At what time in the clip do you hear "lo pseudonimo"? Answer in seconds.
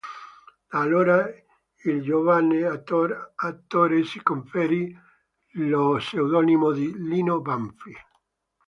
5.51-6.71